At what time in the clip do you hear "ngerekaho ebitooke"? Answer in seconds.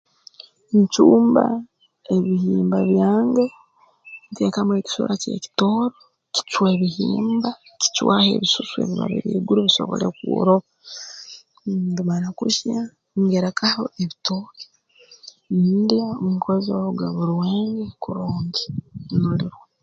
13.21-14.63